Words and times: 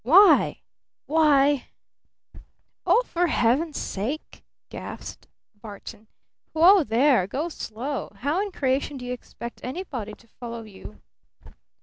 Why 0.03 0.63
why" 1.05 1.67
"Oh, 2.87 3.03
for 3.05 3.27
Heaven's 3.27 3.77
sake!" 3.77 4.43
gasped 4.69 5.27
Barton. 5.53 6.07
"Whoa 6.53 6.83
there! 6.83 7.27
Go 7.27 7.49
slow! 7.49 8.11
How 8.21 8.41
in 8.41 8.51
creation 8.51 8.97
do 8.97 9.05
you 9.05 9.13
expect 9.13 9.61
anybody 9.63 10.13
to 10.13 10.25
follow 10.27 10.63
you?" 10.63 11.03